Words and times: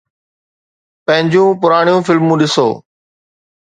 پنهنجون 1.05 1.47
پراڻيون 1.61 2.01
فلمون 2.07 2.37
ڏسو. 2.41 2.67